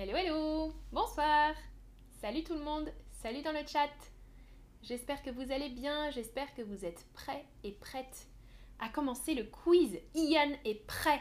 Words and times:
Hello, 0.00 0.16
hello. 0.16 0.72
Bonsoir. 0.92 1.56
Salut 2.20 2.44
tout 2.44 2.54
le 2.54 2.62
monde. 2.62 2.88
Salut 3.20 3.42
dans 3.42 3.50
le 3.50 3.66
chat. 3.66 3.90
J'espère 4.80 5.24
que 5.24 5.30
vous 5.30 5.50
allez 5.50 5.70
bien, 5.70 6.12
j'espère 6.12 6.54
que 6.54 6.62
vous 6.62 6.84
êtes 6.84 7.04
prêts 7.14 7.44
et 7.64 7.72
prêtes 7.72 8.28
à 8.78 8.90
commencer 8.90 9.34
le 9.34 9.42
quiz. 9.42 9.98
Ian 10.14 10.52
est 10.64 10.86
prêt. 10.86 11.20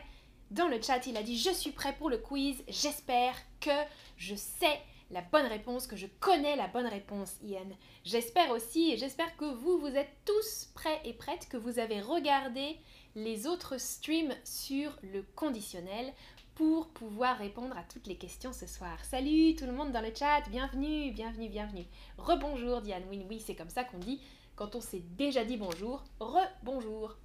Dans 0.52 0.68
le 0.68 0.80
chat, 0.80 1.08
il 1.08 1.18
a 1.18 1.24
dit 1.24 1.40
je 1.40 1.50
suis 1.50 1.72
prêt 1.72 1.96
pour 1.98 2.12
le 2.12 2.20
quiz, 2.20 2.64
j'espère 2.68 3.34
que 3.62 3.72
je 4.16 4.36
sais 4.36 4.80
la 5.10 5.22
bonne 5.22 5.48
réponse, 5.48 5.88
que 5.88 5.96
je 5.96 6.06
connais 6.20 6.56
la 6.56 6.68
bonne 6.68 6.86
réponse, 6.86 7.38
Ian. 7.42 7.70
J'espère 8.04 8.52
aussi 8.52 8.92
et 8.92 8.98
j'espère 8.98 9.36
que 9.38 9.46
vous, 9.46 9.80
vous 9.80 9.96
êtes 9.96 10.14
tous 10.24 10.70
prêts 10.76 11.02
et 11.04 11.14
prêtes, 11.14 11.50
que 11.50 11.58
vous 11.58 11.80
avez 11.80 12.00
regardé 12.00 12.78
les 13.16 13.48
autres 13.48 13.80
streams 13.80 14.36
sur 14.44 14.96
le 15.02 15.24
conditionnel 15.36 16.14
pour 16.58 16.88
pouvoir 16.88 17.38
répondre 17.38 17.78
à 17.78 17.84
toutes 17.84 18.08
les 18.08 18.16
questions 18.16 18.52
ce 18.52 18.66
soir. 18.66 18.98
Salut 19.06 19.54
tout 19.54 19.68
le 19.68 19.74
monde 19.74 19.92
dans 19.92 20.02
le 20.02 20.12
chat, 20.12 20.42
bienvenue, 20.50 21.12
bienvenue, 21.12 21.50
bienvenue. 21.50 21.86
Rebonjour 22.18 22.82
Diane, 22.82 23.04
oui, 23.12 23.24
oui, 23.30 23.40
c'est 23.40 23.54
comme 23.54 23.70
ça 23.70 23.84
qu'on 23.84 24.00
dit 24.00 24.20
quand 24.56 24.74
on 24.74 24.82
s'est 24.82 25.04
déjà 25.18 25.46
dit 25.46 25.58
bonjour. 25.58 26.04
Rebonjour. 26.20 27.16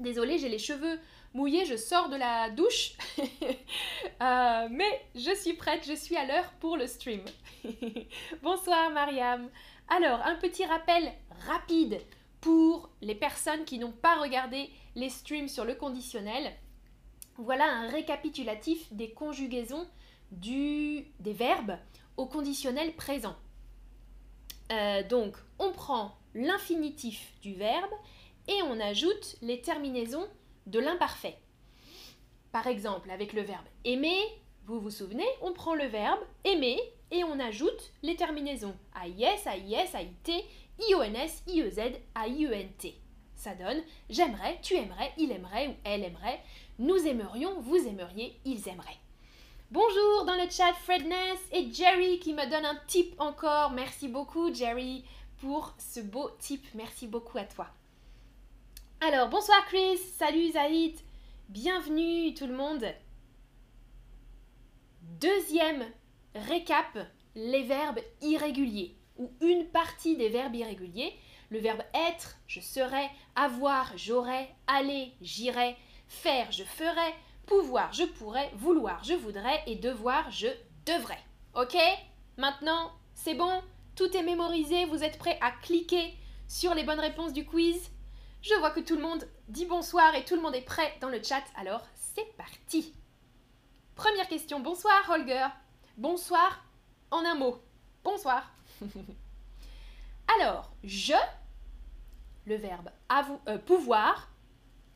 Désolée, 0.00 0.36
j'ai 0.38 0.48
les 0.48 0.58
cheveux 0.58 0.98
mouillés, 1.32 1.64
je 1.64 1.76
sors 1.76 2.08
de 2.08 2.16
la 2.16 2.50
douche. 2.50 2.94
Euh, 4.22 4.68
mais 4.70 5.00
je 5.14 5.34
suis 5.34 5.54
prête, 5.54 5.86
je 5.86 5.94
suis 5.94 6.14
à 6.14 6.26
l'heure 6.26 6.52
pour 6.60 6.76
le 6.76 6.86
stream. 6.86 7.22
Bonsoir 8.42 8.90
Mariam. 8.90 9.48
Alors, 9.88 10.20
un 10.26 10.34
petit 10.34 10.66
rappel 10.66 11.10
rapide 11.46 11.98
pour 12.42 12.90
les 13.00 13.14
personnes 13.14 13.64
qui 13.64 13.78
n'ont 13.78 13.92
pas 13.92 14.16
regardé 14.16 14.68
les 14.96 15.08
streams 15.08 15.48
sur 15.48 15.64
le 15.64 15.74
conditionnel. 15.74 16.52
Voilà 17.42 17.64
un 17.64 17.88
récapitulatif 17.88 18.92
des 18.92 19.12
conjugaisons 19.12 19.86
des 20.30 21.06
verbes 21.24 21.78
au 22.18 22.26
conditionnel 22.26 22.94
présent. 22.94 23.34
Euh, 24.70 25.02
donc, 25.08 25.36
on 25.58 25.72
prend 25.72 26.18
l'infinitif 26.34 27.32
du 27.40 27.54
verbe 27.54 27.90
et 28.46 28.60
on 28.64 28.78
ajoute 28.78 29.36
les 29.40 29.62
terminaisons 29.62 30.28
de 30.66 30.80
l'imparfait. 30.80 31.38
Par 32.52 32.66
exemple, 32.66 33.10
avec 33.10 33.32
le 33.32 33.40
verbe 33.40 33.66
aimer, 33.86 34.20
vous 34.66 34.78
vous 34.78 34.90
souvenez, 34.90 35.26
on 35.40 35.54
prend 35.54 35.74
le 35.74 35.86
verbe 35.86 36.20
aimer 36.44 36.78
et 37.10 37.24
on 37.24 37.40
ajoute 37.40 37.90
les 38.02 38.16
terminaisons 38.16 38.74
AIS, 39.02 39.46
AIS, 39.46 39.94
AIT, 39.94 40.44
IONS, 40.90 41.42
IEZ, 41.46 41.78
AIENT. 42.14 42.92
Ça 43.34 43.54
donne 43.54 43.80
j'aimerais, 44.10 44.58
tu 44.60 44.74
aimerais, 44.74 45.12
il 45.16 45.32
aimerait 45.32 45.68
ou 45.68 45.74
elle 45.84 46.04
aimerait, 46.04 46.40
nous 46.80 47.06
aimerions, 47.06 47.60
vous 47.60 47.76
aimeriez, 47.76 48.40
ils 48.46 48.66
aimeraient. 48.66 48.98
Bonjour 49.70 50.24
dans 50.24 50.34
le 50.34 50.48
chat 50.50 50.72
Fredness 50.72 51.38
et 51.52 51.70
Jerry 51.70 52.18
qui 52.20 52.32
me 52.32 52.50
donne 52.50 52.64
un 52.64 52.80
tip 52.86 53.14
encore. 53.20 53.72
Merci 53.72 54.08
beaucoup 54.08 54.52
Jerry 54.52 55.04
pour 55.42 55.74
ce 55.78 56.00
beau 56.00 56.30
tip. 56.38 56.64
Merci 56.74 57.06
beaucoup 57.06 57.36
à 57.36 57.44
toi. 57.44 57.66
Alors, 59.02 59.28
bonsoir 59.28 59.62
Chris, 59.66 59.98
salut 59.98 60.52
Zaïd, 60.52 60.98
bienvenue 61.50 62.32
tout 62.32 62.46
le 62.46 62.56
monde. 62.56 62.86
Deuxième 65.02 65.84
récap, 66.34 66.98
les 67.34 67.64
verbes 67.64 68.00
irréguliers 68.22 68.96
ou 69.18 69.30
une 69.42 69.66
partie 69.66 70.16
des 70.16 70.30
verbes 70.30 70.54
irréguliers. 70.54 71.12
Le 71.50 71.58
verbe 71.58 71.82
être, 71.92 72.38
je 72.46 72.60
serai, 72.60 73.10
avoir, 73.34 73.92
j'aurai, 73.98 74.48
aller, 74.66 75.12
j'irai, 75.20 75.76
faire, 76.10 76.52
je 76.52 76.64
ferai, 76.64 77.14
pouvoir, 77.46 77.92
je 77.92 78.04
pourrais, 78.04 78.50
vouloir, 78.56 79.02
je 79.02 79.14
voudrais. 79.14 79.62
Et 79.66 79.76
devoir, 79.76 80.30
je 80.30 80.48
devrais. 80.84 81.22
Ok? 81.54 81.76
Maintenant, 82.36 82.92
c'est 83.14 83.34
bon? 83.34 83.62
Tout 83.96 84.14
est 84.16 84.22
mémorisé, 84.22 84.84
vous 84.84 85.02
êtes 85.02 85.18
prêts 85.18 85.38
à 85.40 85.50
cliquer 85.50 86.14
sur 86.48 86.74
les 86.74 86.84
bonnes 86.84 87.00
réponses 87.00 87.32
du 87.32 87.46
quiz? 87.46 87.90
Je 88.42 88.54
vois 88.54 88.70
que 88.70 88.80
tout 88.80 88.96
le 88.96 89.02
monde 89.02 89.26
dit 89.48 89.66
bonsoir 89.66 90.14
et 90.14 90.24
tout 90.24 90.34
le 90.34 90.42
monde 90.42 90.54
est 90.54 90.62
prêt 90.62 90.96
dans 91.00 91.08
le 91.08 91.22
chat, 91.22 91.44
alors 91.56 91.82
c'est 91.94 92.36
parti! 92.36 92.94
Première 93.94 94.28
question, 94.28 94.60
bonsoir 94.60 95.08
Holger. 95.10 95.46
Bonsoir 95.96 96.64
en 97.10 97.24
un 97.24 97.34
mot. 97.34 97.60
Bonsoir. 98.02 98.50
alors, 100.40 100.72
je, 100.82 101.12
le 102.46 102.54
verbe 102.54 102.90
euh, 103.46 103.58
pouvoir, 103.58 104.30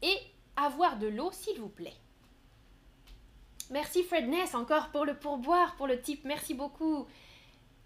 et 0.01 0.17
avoir 0.57 0.99
de 0.99 1.07
l'eau, 1.07 1.31
s'il 1.33 1.61
vous 1.61 1.69
plaît. 1.69 1.97
Merci 3.71 4.03
Fredness 4.03 4.55
encore 4.55 4.91
pour 4.91 5.05
le 5.05 5.15
pourboire, 5.15 5.75
pour 5.77 5.87
le 5.87 6.01
type. 6.01 6.25
Merci 6.25 6.55
beaucoup. 6.55 7.07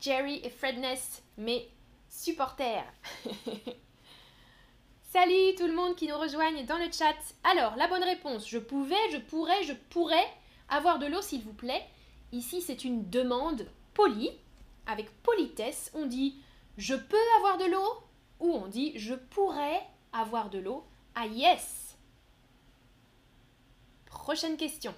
Jerry 0.01 0.41
et 0.45 0.51
Fredness, 0.51 1.23
mes 1.37 1.69
supporters. 2.09 2.85
Salut 5.11 5.55
tout 5.57 5.67
le 5.67 5.75
monde 5.75 5.97
qui 5.97 6.07
nous 6.07 6.19
rejoigne 6.19 6.67
dans 6.67 6.79
le 6.79 6.91
chat. 6.93 7.17
Alors, 7.45 7.77
la 7.77 7.89
bonne 7.89 8.03
réponse, 8.03 8.49
je 8.49 8.59
pouvais, 8.59 8.97
je 9.13 9.19
pourrais, 9.19 9.63
je 9.65 9.73
pourrais 9.91 10.27
avoir 10.69 10.99
de 10.99 11.07
l'eau, 11.07 11.23
s'il 11.23 11.43
vous 11.43 11.55
plaît. 11.55 11.87
Ici, 12.33 12.61
c'est 12.61 12.85
une 12.85 13.09
demande 13.09 13.67
polie. 13.95 14.33
Avec 14.87 15.11
politesse, 15.23 15.91
on 15.95 16.07
dit 16.07 16.37
je 16.79 16.95
peux 16.95 17.17
avoir 17.39 17.59
de 17.59 17.65
l'eau 17.67 18.03
ou 18.41 18.53
on 18.53 18.67
dit 18.69 18.93
je 18.97 19.15
pourrais 19.15 19.83
avoir 20.13 20.49
de 20.49 20.59
l'eau. 20.59 20.85
Ah 21.15 21.27
yes 21.27 21.88
Prochaine 24.19 24.57
question. 24.59 24.95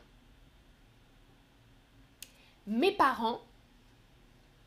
Mes 2.67 2.93
parents, 2.93 3.41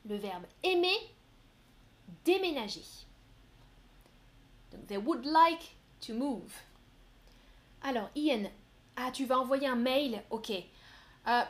le 0.07 0.15
verbe 0.15 0.45
aimer, 0.63 0.95
déménager. 2.23 2.83
they 4.87 4.97
would 4.97 5.25
like 5.25 5.75
to 6.01 6.13
move. 6.13 6.61
Alors, 7.81 8.09
Ian, 8.15 8.49
ah, 8.95 9.11
tu 9.11 9.25
vas 9.25 9.39
envoyer 9.39 9.67
un 9.67 9.75
mail 9.75 10.23
Ok. 10.31 10.51
Uh, 11.25 11.45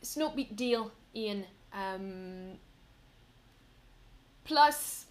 it's 0.00 0.16
no 0.16 0.30
big 0.30 0.54
deal, 0.54 0.90
Ian. 1.14 1.44
Um, 1.72 2.58
plus, 4.44 5.06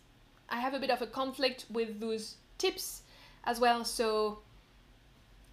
I 0.49 0.57
have 0.59 0.73
a 0.73 0.79
bit 0.79 0.89
of 0.89 1.01
a 1.01 1.07
conflict 1.07 1.65
with 1.69 1.99
those 1.99 2.35
tips 2.57 3.01
as 3.43 3.59
well, 3.59 3.83
so 3.83 4.39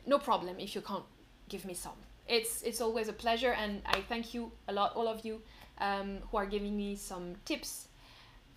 no 0.06 0.18
problem 0.18 0.60
if 0.60 0.74
you 0.74 0.80
can't 0.80 1.04
give 1.48 1.64
me 1.64 1.74
some. 1.74 1.96
It's 2.26 2.62
it's 2.62 2.80
always 2.80 3.08
a 3.08 3.12
pleasure, 3.12 3.52
and 3.52 3.82
I 3.86 4.00
thank 4.08 4.34
you 4.34 4.52
a 4.68 4.72
lot, 4.72 4.94
all 4.94 5.08
of 5.08 5.24
you 5.24 5.40
um, 5.80 6.18
who 6.30 6.36
are 6.36 6.46
giving 6.46 6.76
me 6.76 6.96
some 6.96 7.36
tips. 7.44 7.88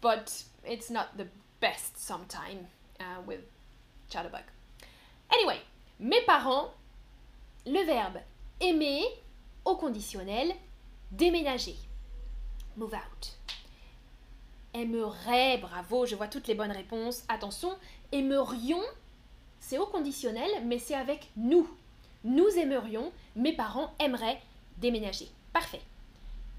But 0.02 0.44
it's 0.66 0.90
not 0.90 1.18
the 1.18 1.28
best 1.60 1.98
sometime 1.98 2.68
uh, 3.00 3.22
with 3.26 3.42
Chatterbug. 4.10 4.44
Anyway, 5.32 5.60
mes 6.00 6.22
parents, 6.26 6.72
le 7.66 7.86
verbe 7.86 8.18
aimer 8.60 9.04
au 9.64 9.76
conditionnel 9.76 10.54
déménager. 11.12 11.76
Move 12.78 12.94
out. 12.94 13.38
Aimerait, 14.74 15.58
bravo, 15.58 16.06
je 16.06 16.16
vois 16.16 16.28
toutes 16.28 16.48
les 16.48 16.56
bonnes 16.56 16.72
réponses. 16.72 17.24
Attention, 17.28 17.78
aimerions, 18.12 18.84
c'est 19.60 19.78
au 19.78 19.86
conditionnel, 19.86 20.50
mais 20.66 20.80
c'est 20.80 20.96
avec 20.96 21.30
nous. 21.36 21.70
Nous 22.24 22.48
aimerions, 22.58 23.12
mes 23.36 23.54
parents 23.54 23.94
aimeraient 24.00 24.42
déménager. 24.78 25.28
Parfait. 25.54 25.82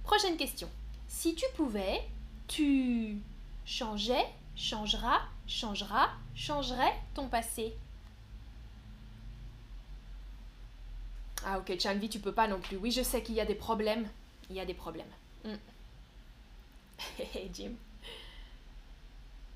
Prochaine 0.04 0.36
question. 0.36 0.68
Si 1.08 1.34
tu 1.34 1.44
pouvais, 1.56 2.02
tu 2.48 3.18
changeais, 3.64 4.26
changeras, 4.56 5.20
changeras, 5.46 6.10
changerais 6.34 6.92
ton 7.14 7.28
passé? 7.28 7.72
Ah 11.44 11.58
ok, 11.58 11.78
Chanvi, 11.80 12.08
tu 12.08 12.18
peux 12.18 12.32
pas 12.32 12.48
non 12.48 12.60
plus. 12.60 12.76
Oui, 12.76 12.90
je 12.90 13.02
sais 13.02 13.22
qu'il 13.22 13.34
y 13.34 13.40
a 13.40 13.44
des 13.44 13.54
problèmes. 13.54 14.08
Il 14.50 14.56
y 14.56 14.60
a 14.60 14.64
des 14.64 14.74
problèmes. 14.74 15.06
Hmm. 15.44 15.56
Jim. 17.52 17.72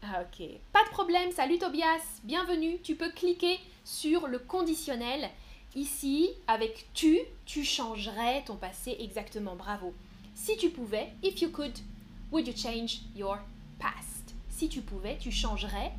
Ah 0.03 0.23
ok. 0.23 0.47
Pas 0.73 0.85
de 0.85 0.91
problème, 0.91 1.33
salut 1.33 1.59
Tobias, 1.59 2.21
bienvenue. 2.25 2.79
Tu 2.83 2.97
peux 2.97 3.11
cliquer 3.11 3.59
sur 3.85 4.27
le 4.29 4.39
conditionnel 4.39 5.31
Ici, 5.77 6.31
avec 6.47 6.87
tu, 6.95 7.19
tu 7.45 7.63
changerais 7.63 8.43
ton 8.47 8.57
passé 8.57 8.97
exactement. 8.99 9.57
Bravo. 9.57 9.93
Si 10.35 10.57
tu 10.57 10.71
pouvais, 10.71 11.13
if 11.23 11.43
you 11.43 11.51
could, 11.51 11.79
would 12.33 12.49
you 12.49 12.57
change 12.57 13.03
your 13.15 13.37
past? 13.79 14.35
Si 14.49 14.71
tu 14.71 14.81
pouvais, 14.81 15.19
tu 15.19 15.31
changerais 15.31 15.93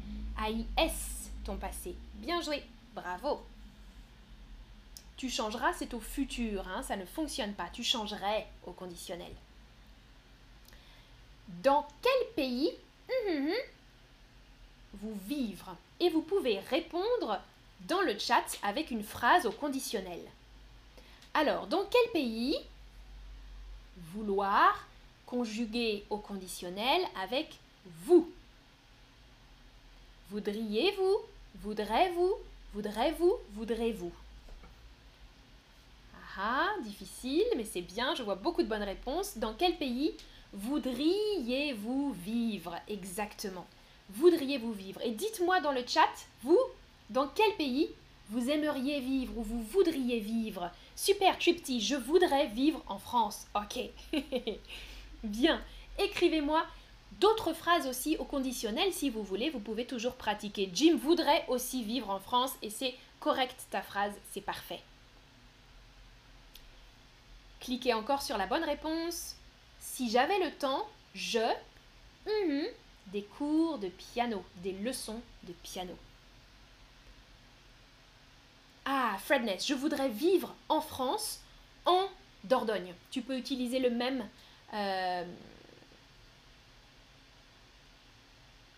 AIS 0.43 1.29
ton 1.43 1.57
passé. 1.57 1.95
Bien 2.15 2.41
joué. 2.41 2.63
Bravo. 2.95 3.45
Tu 5.15 5.29
changeras, 5.29 5.73
c'est 5.73 5.93
au 5.93 5.99
futur, 5.99 6.67
hein, 6.67 6.81
ça 6.81 6.95
ne 6.95 7.05
fonctionne 7.05 7.53
pas. 7.53 7.69
Tu 7.71 7.83
changerais 7.83 8.47
au 8.65 8.71
conditionnel. 8.71 9.31
Dans 11.61 11.87
quel 12.01 12.33
pays 12.35 12.71
hum, 13.09 13.35
hum, 13.35 13.47
hum, 13.47 13.53
vous 14.95 15.19
vivre? 15.27 15.77
Et 15.99 16.09
vous 16.09 16.23
pouvez 16.23 16.57
répondre 16.61 17.39
dans 17.81 18.01
le 18.01 18.17
chat 18.17 18.45
avec 18.63 18.91
une 18.91 19.03
phrase 19.03 19.45
au 19.45 19.51
conditionnel. 19.51 20.19
Alors, 21.33 21.67
dans 21.67 21.85
quel 21.85 22.11
pays 22.11 22.57
vouloir 24.13 24.87
conjugué 25.25 26.05
au 26.09 26.17
conditionnel 26.17 27.01
avec 27.21 27.57
vous? 28.03 28.29
Voudriez-vous 30.29 31.17
Voudrez-vous 31.61 32.33
Voudrez-vous 32.73 33.35
Voudrez-vous? 33.53 34.11
Ah, 36.39 36.69
difficile, 36.83 37.45
mais 37.55 37.65
c'est 37.65 37.81
bien, 37.81 38.13
je 38.13 38.21
vois 38.21 38.35
beaucoup 38.35 38.61
de 38.61 38.67
bonnes 38.67 38.83
réponses. 38.83 39.37
Dans 39.37 39.53
quel 39.53 39.75
pays 39.75 40.13
voudriez-vous 40.53 42.13
vivre 42.13 42.75
exactement? 42.87 43.65
Voudriez-vous 44.11 44.71
vivre? 44.71 45.01
Et 45.03 45.11
dites-moi 45.11 45.61
dans 45.61 45.71
le 45.71 45.83
chat, 45.87 46.07
vous, 46.43 46.59
dans 47.17 47.27
quel 47.29 47.51
pays 47.55 47.89
vous 48.29 48.51
aimeriez 48.51 48.99
vivre 48.99 49.35
ou 49.39 49.41
vous 49.41 49.63
voudriez 49.63 50.19
vivre? 50.19 50.69
Super 50.95 51.39
Tripty, 51.39 51.81
je 51.81 51.95
voudrais 51.95 52.45
vivre 52.45 52.83
en 52.85 52.99
France. 52.99 53.47
Ok. 53.55 53.79
Bien. 55.23 55.59
Écrivez-moi 55.97 56.63
d'autres 57.19 57.53
phrases 57.53 57.87
aussi 57.87 58.17
au 58.17 58.23
conditionnel 58.23 58.93
si 58.93 59.09
vous 59.09 59.23
voulez. 59.23 59.49
Vous 59.49 59.57
pouvez 59.57 59.87
toujours 59.87 60.13
pratiquer. 60.13 60.69
Jim 60.71 60.95
voudrait 60.95 61.43
aussi 61.47 61.83
vivre 61.83 62.11
en 62.11 62.19
France 62.19 62.51
et 62.61 62.69
c'est 62.69 62.93
correct 63.19 63.65
ta 63.71 63.81
phrase, 63.81 64.13
c'est 64.31 64.41
parfait. 64.41 64.83
Cliquez 67.61 67.95
encore 67.95 68.21
sur 68.21 68.37
la 68.37 68.45
bonne 68.45 68.63
réponse. 68.63 69.37
Si 69.79 70.11
j'avais 70.11 70.37
le 70.37 70.51
temps, 70.51 70.87
je... 71.15 71.39
Mhm, 72.27 72.67
des 73.07 73.23
cours 73.23 73.79
de 73.79 73.87
piano, 73.87 74.43
des 74.57 74.73
leçons 74.73 75.21
de 75.47 75.53
piano. 75.63 75.97
Ah, 78.89 79.17
Fredness, 79.19 79.67
je 79.67 79.73
voudrais 79.73 80.07
vivre 80.07 80.55
en 80.69 80.79
France, 80.79 81.41
en 81.85 82.07
Dordogne. 82.45 82.93
Tu 83.11 83.21
peux 83.21 83.37
utiliser 83.37 83.79
le 83.79 83.89
même 83.89 84.25
euh, 84.73 85.25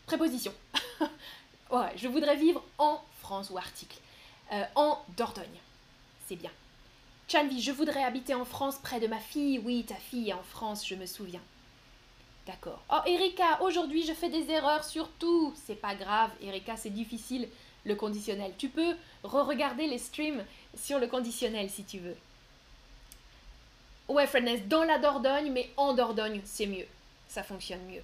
préposition. 0.08 0.52
ouais, 1.72 1.92
je 1.96 2.08
voudrais 2.08 2.36
vivre 2.36 2.64
en 2.80 3.00
France 3.20 3.52
ou 3.52 3.60
article. 3.60 4.00
Euh, 4.52 4.64
en 4.74 4.98
Dordogne. 5.16 5.46
C'est 6.28 6.38
bien. 6.38 6.50
Chanvi, 7.28 7.62
je 7.62 7.72
voudrais 7.72 8.04
habiter 8.04 8.34
en 8.34 8.46
France 8.46 8.80
près 8.82 9.00
de 9.00 9.06
ma 9.06 9.20
fille. 9.20 9.62
Oui, 9.64 9.86
ta 9.88 9.94
fille 9.94 10.32
est 10.32 10.34
en 10.34 10.42
France, 10.42 10.88
je 10.88 10.96
me 10.96 11.06
souviens. 11.06 11.44
D'accord. 12.48 12.82
Oh, 12.92 13.02
Erika, 13.06 13.62
aujourd'hui 13.62 14.04
je 14.04 14.14
fais 14.14 14.30
des 14.30 14.50
erreurs 14.50 14.84
sur 14.84 15.08
tout. 15.20 15.54
C'est 15.68 15.80
pas 15.80 15.94
grave, 15.94 16.32
Erika, 16.42 16.78
c'est 16.78 16.90
difficile 16.90 17.48
le 17.90 17.96
conditionnel. 17.96 18.54
Tu 18.58 18.70
peux 18.70 18.96
re-regarder 19.24 19.88
les 19.88 19.98
streams 19.98 20.46
sur 20.78 21.00
le 21.00 21.08
conditionnel 21.08 21.70
si 21.70 21.84
tu 21.84 22.00
veux. 22.00 22.16
Ouais, 24.08 24.26
Fredness, 24.26 24.62
dans 24.68 24.84
la 24.86 24.98
Dordogne, 24.98 25.52
mais 25.52 25.70
en 25.76 25.94
Dordogne, 25.94 26.42
c'est 26.46 26.66
mieux. 26.66 26.88
Ça 27.28 27.44
fonctionne 27.44 27.86
mieux. 27.86 28.02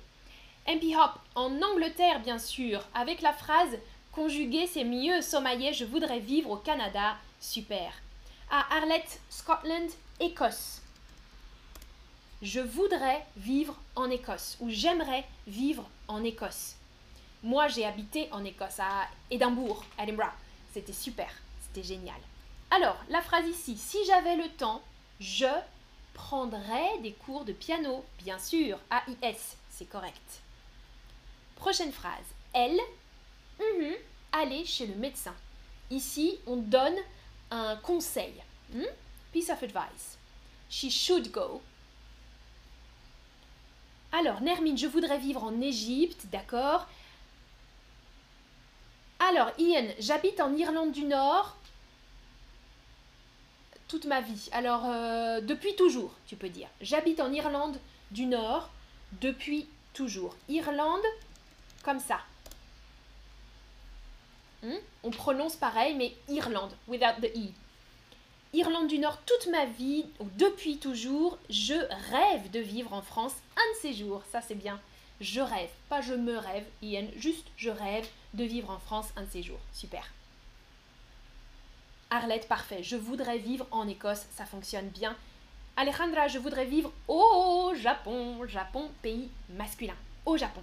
MP 0.68 0.96
Hop, 0.96 1.12
en 1.36 1.62
Angleterre, 1.62 2.20
bien 2.20 2.38
sûr, 2.38 2.84
avec 2.94 3.22
la 3.22 3.34
phrase 3.34 3.78
conjuguée, 4.12 4.68
c'est 4.68 4.84
mieux, 4.84 5.22
sommaillé, 5.22 5.74
je 5.74 5.86
voudrais 5.86 6.20
vivre 6.20 6.52
au 6.52 6.58
Canada. 6.58 7.18
Super. 7.40 7.92
À 8.52 8.78
Arlette, 8.78 9.20
Scotland, 9.30 9.90
Écosse. 10.20 10.82
Je 12.42 12.60
voudrais 12.60 13.26
vivre 13.38 13.76
en 13.96 14.10
Écosse 14.10 14.58
ou 14.60 14.70
j'aimerais 14.70 15.26
vivre 15.48 15.88
en 16.08 16.24
Écosse. 16.24 16.76
Moi, 17.46 17.68
j'ai 17.68 17.86
habité 17.86 18.28
en 18.32 18.44
Écosse, 18.44 18.80
à 18.80 19.08
Édimbourg, 19.30 19.86
Edinburgh. 20.00 20.34
C'était 20.74 20.92
super, 20.92 21.30
c'était 21.62 21.88
génial. 21.88 22.20
Alors, 22.72 22.98
la 23.08 23.22
phrase 23.22 23.48
ici, 23.48 23.78
si 23.78 24.00
j'avais 24.08 24.36
le 24.36 24.50
temps, 24.50 24.82
je 25.20 25.46
prendrait 26.16 26.98
des 27.04 27.12
cours 27.12 27.46
de 27.46 27.54
piano, 27.54 28.04
bien 28.18 28.40
sûr. 28.40 28.80
AIS, 28.90 29.58
c'est 29.70 29.88
correct. 29.88 30.42
Prochaine 31.56 31.92
phrase. 31.92 32.26
Elle, 32.52 32.80
mm 33.60 33.94
aller 34.32 34.66
chez 34.66 34.88
le 34.88 34.96
médecin. 34.96 35.36
Ici, 35.92 36.40
on 36.48 36.58
donne 36.58 36.98
un 37.52 37.76
conseil. 37.78 38.34
Hmm? 38.74 38.82
Piece 39.32 39.52
of 39.52 39.62
advice. 39.62 40.18
She 40.68 40.90
should 40.90 41.32
go. 41.32 41.62
Alors, 44.12 44.42
Nermine, 44.42 44.80
je 44.80 44.88
voudrais 44.88 45.20
vivre 45.20 45.44
en 45.44 45.62
Égypte, 45.62 46.26
d'accord? 46.32 46.88
Alors, 49.20 49.52
Ian, 49.58 49.88
j'habite 50.00 50.40
en 50.40 50.56
Irlande 50.56 50.92
du 50.92 51.04
Nord 51.04 51.56
toute 53.88 54.06
ma 54.06 54.22
vie. 54.22 54.50
Alors, 54.52 54.84
euh, 54.86 55.42
depuis 55.42 55.76
toujours, 55.76 56.14
tu 56.28 56.36
peux 56.36 56.50
dire. 56.50 56.68
J'habite 56.82 57.20
en 57.20 57.32
Irlande 57.32 57.78
du 58.12 58.26
Nord 58.26 58.70
depuis 59.22 59.68
toujours. 59.94 60.36
Irlande, 60.50 61.06
comme 61.84 62.00
ça. 62.00 62.20
Hmm? 64.64 64.78
On 65.04 65.12
prononce 65.12 65.56
pareil, 65.56 65.96
mais 65.96 66.16
Irlande, 66.28 66.76
without 66.88 67.22
the 67.22 67.36
E. 67.36 67.52
Irlande 68.54 68.88
du 68.88 69.00
Nord 69.00 69.20
toute 69.26 69.48
ma 69.52 69.66
vie, 69.66 70.06
ou 70.20 70.26
depuis 70.38 70.78
toujours, 70.78 71.38
je 71.50 71.76
rêve 72.12 72.50
de 72.52 72.60
vivre 72.60 72.94
en 72.94 73.02
France 73.02 73.34
un 73.56 73.74
de 73.76 73.82
ces 73.82 73.94
jours. 73.94 74.24
Ça, 74.32 74.42
c'est 74.42 74.56
bien. 74.56 74.80
Je 75.22 75.40
rêve, 75.40 75.70
pas 75.90 76.02
je 76.02 76.14
me 76.14 76.38
rêve, 76.38 76.66
Ian, 76.82 77.08
juste 77.16 77.48
je 77.58 77.70
rêve 77.70 78.08
de 78.34 78.44
vivre 78.44 78.70
en 78.70 78.80
France 78.80 79.08
un 79.16 79.24
de 79.24 79.32
ces 79.32 79.44
jours. 79.44 79.60
Super. 79.72 80.12
Arlette, 82.10 82.48
parfait. 82.48 82.84
Je 82.84 82.96
voudrais 82.96 83.38
vivre 83.38 83.68
en 83.72 83.88
Écosse, 83.88 84.26
ça 84.36 84.46
fonctionne 84.46 84.90
bien. 84.90 85.16
Alejandra, 85.78 86.28
je 86.28 86.40
voudrais 86.40 86.66
vivre 86.66 86.92
au 87.08 87.74
Japon. 87.76 88.46
Japon, 88.48 88.90
pays 89.02 89.30
masculin. 89.50 89.96
Au 90.26 90.38
Japon. 90.38 90.62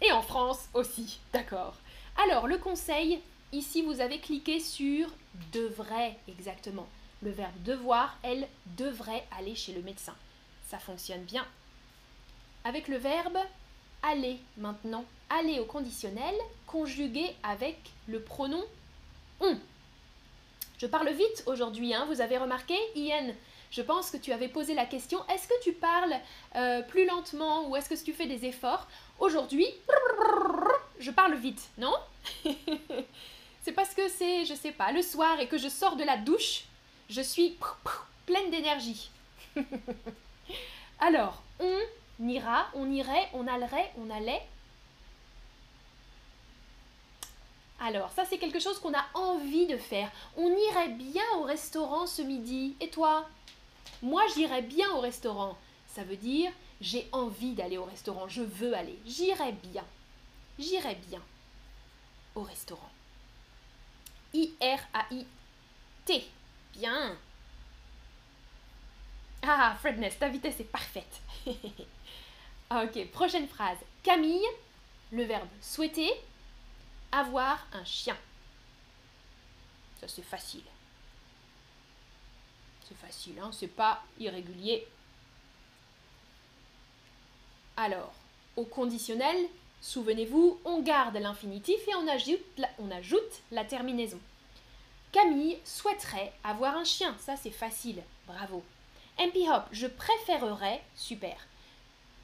Et 0.00 0.12
en 0.12 0.22
France 0.22 0.68
aussi, 0.74 1.20
d'accord. 1.32 1.76
Alors, 2.24 2.46
le 2.46 2.58
conseil, 2.58 3.20
ici 3.52 3.82
vous 3.82 4.00
avez 4.00 4.18
cliqué 4.20 4.60
sur 4.60 5.08
devrait 5.52 6.16
exactement. 6.28 6.88
Le 7.22 7.30
verbe 7.30 7.62
devoir, 7.62 8.16
elle 8.22 8.48
devrait 8.78 9.24
aller 9.38 9.54
chez 9.54 9.72
le 9.72 9.82
médecin. 9.82 10.14
Ça 10.68 10.78
fonctionne 10.78 11.22
bien. 11.22 11.46
Avec 12.64 12.88
le 12.88 12.96
verbe 12.96 13.38
aller 14.02 14.38
maintenant, 14.56 15.04
aller 15.30 15.60
au 15.60 15.64
conditionnel, 15.64 16.34
conjugué 16.66 17.34
avec 17.42 17.76
le 18.08 18.20
pronom 18.20 18.62
on. 19.40 19.56
Je 20.78 20.86
parle 20.86 21.10
vite 21.10 21.44
aujourd'hui, 21.46 21.94
hein, 21.94 22.06
vous 22.08 22.20
avez 22.20 22.38
remarqué 22.38 22.74
Ian, 22.96 23.32
je 23.70 23.82
pense 23.82 24.10
que 24.10 24.16
tu 24.16 24.32
avais 24.32 24.48
posé 24.48 24.74
la 24.74 24.84
question, 24.84 25.18
est-ce 25.28 25.48
que 25.48 25.62
tu 25.62 25.72
parles 25.72 26.14
euh, 26.56 26.82
plus 26.82 27.06
lentement 27.06 27.68
ou 27.68 27.76
est-ce 27.76 27.88
que 27.88 28.04
tu 28.04 28.12
fais 28.12 28.26
des 28.26 28.44
efforts? 28.44 28.86
Aujourd'hui, 29.18 29.66
je 30.98 31.10
parle 31.10 31.34
vite, 31.34 31.68
non? 31.78 31.94
C'est 33.64 33.72
parce 33.72 33.94
que 33.94 34.08
c'est, 34.08 34.44
je 34.44 34.54
sais 34.54 34.72
pas, 34.72 34.90
le 34.90 35.02
soir 35.02 35.38
et 35.38 35.46
que 35.46 35.56
je 35.56 35.68
sors 35.68 35.94
de 35.94 36.02
la 36.02 36.16
douche, 36.16 36.64
je 37.08 37.20
suis 37.20 37.56
pleine 38.26 38.50
d'énergie. 38.50 39.08
Alors, 40.98 41.44
on 41.60 41.78
ira, 42.20 42.68
on 42.74 42.90
irait, 42.90 43.28
on 43.34 43.46
allerait, 43.46 43.92
on 43.98 44.10
allait, 44.10 44.42
Alors, 47.84 48.12
ça 48.12 48.24
c'est 48.24 48.38
quelque 48.38 48.60
chose 48.60 48.78
qu'on 48.78 48.94
a 48.94 49.04
envie 49.14 49.66
de 49.66 49.76
faire. 49.76 50.08
On 50.36 50.48
irait 50.48 50.90
bien 50.90 51.24
au 51.36 51.42
restaurant 51.42 52.06
ce 52.06 52.22
midi. 52.22 52.76
Et 52.80 52.88
toi? 52.88 53.28
Moi, 54.02 54.22
j'irais 54.34 54.62
bien 54.62 54.88
au 54.92 55.00
restaurant. 55.00 55.58
Ça 55.88 56.04
veut 56.04 56.16
dire 56.16 56.52
j'ai 56.80 57.08
envie 57.12 57.54
d'aller 57.54 57.78
au 57.78 57.84
restaurant, 57.84 58.28
je 58.28 58.42
veux 58.42 58.74
aller. 58.74 58.98
J'irais 59.06 59.52
bien. 59.52 59.84
J'irais 60.58 60.96
bien 61.08 61.20
au 62.34 62.42
restaurant. 62.42 62.90
I-R-A-I-T. 64.34 66.24
Bien. 66.74 67.16
Ah, 69.42 69.76
Fredness, 69.80 70.18
ta 70.18 70.28
vitesse 70.28 70.60
est 70.60 70.64
parfaite. 70.64 71.20
ok, 72.80 73.10
prochaine 73.10 73.48
phrase. 73.48 73.78
Camille, 74.02 74.46
le 75.12 75.24
verbe 75.24 75.48
souhaiter 75.60 76.10
avoir 77.10 77.66
un 77.72 77.84
chien. 77.84 78.16
Ça 80.00 80.08
c'est 80.08 80.22
facile. 80.24 80.64
C'est 82.88 82.96
facile, 82.96 83.38
hein 83.40 83.50
c'est 83.52 83.68
pas 83.68 84.02
irrégulier. 84.18 84.86
Alors, 87.76 88.12
au 88.56 88.64
conditionnel, 88.64 89.36
souvenez-vous, 89.80 90.60
on 90.64 90.82
garde 90.82 91.16
l'infinitif 91.16 91.80
et 91.88 91.94
on 91.94 92.06
ajoute, 92.08 92.40
la, 92.58 92.68
on 92.78 92.90
ajoute 92.90 93.42
la 93.50 93.64
terminaison. 93.64 94.20
Camille 95.10 95.58
souhaiterait 95.64 96.32
avoir 96.44 96.76
un 96.76 96.84
chien, 96.84 97.16
ça 97.18 97.36
c'est 97.36 97.50
facile, 97.50 98.02
bravo. 98.26 98.62
MP 99.18 99.48
Hop, 99.48 99.64
je 99.72 99.86
préférerais, 99.86 100.82
super. 100.96 101.36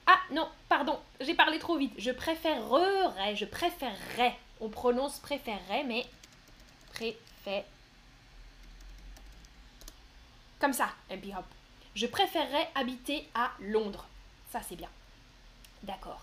Ah 0.09 0.19
non, 0.33 0.49
pardon, 0.69 0.99
j'ai 1.21 1.35
parlé 1.35 1.59
trop 1.61 1.77
vite. 1.77 1.93
Je 1.99 2.11
préférerais, 2.11 3.37
je 3.37 3.45
préférerais 3.45 4.37
on 4.61 4.69
prononce 4.69 5.19
préférerait, 5.19 5.85
mais 5.85 6.07
préfère. 6.93 7.65
Comme 10.59 10.73
ça, 10.73 10.89
MP 11.11 11.33
Hop. 11.37 11.45
Je 11.95 12.07
préférerais 12.07 12.69
habiter 12.75 13.29
à 13.35 13.53
Londres. 13.61 14.07
Ça, 14.51 14.61
c'est 14.69 14.77
bien. 14.77 14.89
D'accord. 15.83 16.23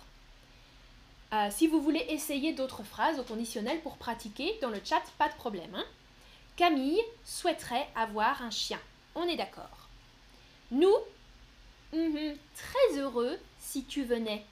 Euh, 1.33 1.49
si 1.51 1.67
vous 1.67 1.81
voulez 1.81 2.05
essayer 2.09 2.53
d'autres 2.53 2.83
phrases 2.83 3.19
au 3.19 3.23
conditionnel 3.23 3.81
pour 3.81 3.97
pratiquer 3.97 4.57
dans 4.61 4.69
le 4.69 4.81
chat, 4.83 5.01
pas 5.17 5.29
de 5.29 5.35
problème. 5.35 5.73
hein. 5.75 5.85
Camille 6.55 7.01
souhaiterait 7.23 7.87
avoir 7.95 8.41
un 8.41 8.51
chien. 8.51 8.79
On 9.15 9.23
est 9.23 9.35
d'accord. 9.37 9.89
Nous, 10.71 10.93
mhm, 11.95 12.37
très 12.55 12.99
heureux 12.99 13.37
si 13.59 13.83
tu 13.85 14.03
venais. 14.03 14.45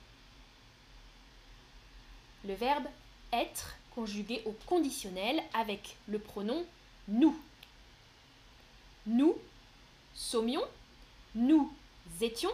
Le 2.46 2.54
verbe 2.54 2.86
être 3.32 3.76
conjugué 3.92 4.42
au 4.46 4.52
conditionnel 4.66 5.42
avec 5.54 5.98
le 6.08 6.20
pronom 6.20 6.66
nous. 7.08 7.40
Nous 9.06 9.36
sommions, 10.14 10.64
nous 11.36 11.72
étions, 12.22 12.52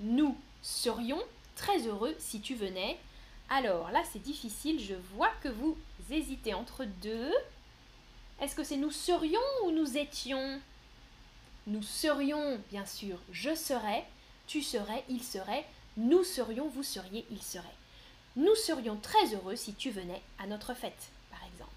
nous 0.00 0.36
serions 0.62 1.22
très 1.54 1.86
heureux 1.86 2.14
si 2.18 2.40
tu 2.40 2.54
venais. 2.54 2.98
Alors 3.48 3.90
là, 3.90 4.02
c'est 4.12 4.22
difficile, 4.22 4.80
je 4.80 4.94
vois 5.14 5.30
que 5.42 5.48
vous 5.48 5.76
hésitez 6.10 6.54
entre 6.54 6.84
deux. 6.84 7.32
Est-ce 8.40 8.54
que 8.54 8.64
c'est 8.64 8.76
nous 8.76 8.90
serions 8.90 9.40
ou 9.64 9.70
nous 9.70 9.96
étions? 9.96 10.60
Nous 11.66 11.82
serions, 11.82 12.60
bien 12.70 12.84
sûr, 12.84 13.18
je 13.32 13.54
serais, 13.54 14.06
tu 14.46 14.62
serais, 14.62 15.04
il 15.08 15.22
serait, 15.22 15.64
nous 15.96 16.24
serions, 16.24 16.68
vous 16.68 16.82
seriez, 16.82 17.26
il 17.30 17.42
serait. 17.42 17.64
Nous 18.36 18.54
serions 18.54 18.96
très 18.96 19.34
heureux 19.34 19.56
si 19.56 19.74
tu 19.74 19.90
venais 19.90 20.22
à 20.38 20.46
notre 20.46 20.74
fête, 20.74 21.08
par 21.30 21.40
exemple. 21.52 21.70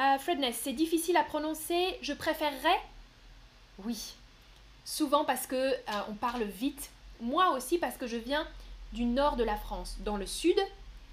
Euh, 0.00 0.18
Fredness, 0.18 0.60
c'est 0.62 0.72
difficile 0.72 1.16
à 1.16 1.24
prononcer, 1.24 1.98
je 2.02 2.12
préférerais? 2.12 2.80
Oui. 3.84 4.14
Souvent 4.84 5.24
parce 5.24 5.46
que 5.46 5.56
euh, 5.56 5.76
on 6.08 6.14
parle 6.14 6.44
vite. 6.44 6.90
Moi 7.20 7.50
aussi 7.50 7.78
parce 7.78 7.96
que 7.96 8.06
je 8.06 8.16
viens 8.16 8.46
du 8.92 9.04
nord 9.04 9.36
de 9.36 9.44
la 9.44 9.56
France. 9.56 9.96
Dans 10.00 10.16
le 10.16 10.26
sud, 10.26 10.58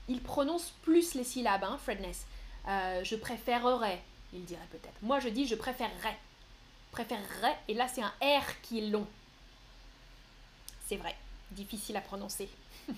ils 0.07 0.21
prononcent 0.21 0.73
plus 0.83 1.13
les 1.15 1.23
syllabes, 1.23 1.63
hein, 1.63 1.79
Fredness. 1.83 2.25
Euh, 2.67 3.03
je 3.03 3.15
préférerais, 3.15 4.01
il 4.33 4.45
dirait 4.45 4.67
peut-être. 4.71 5.01
Moi, 5.01 5.19
je 5.19 5.29
dis 5.29 5.47
je 5.47 5.55
préférerais. 5.55 6.17
Préférerais, 6.91 7.57
et 7.67 7.73
là, 7.73 7.87
c'est 7.87 8.01
un 8.01 8.13
R 8.21 8.61
qui 8.61 8.79
est 8.79 8.89
long. 8.89 9.07
C'est 10.91 10.97
vrai, 10.97 11.15
difficile 11.51 11.95
à 11.95 12.01
prononcer. 12.01 12.49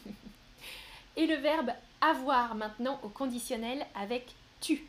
et 1.15 1.27
le 1.27 1.35
verbe 1.35 1.69
avoir 2.01 2.55
maintenant 2.55 2.99
au 3.03 3.09
conditionnel 3.09 3.85
avec 3.93 4.33
tu. 4.61 4.87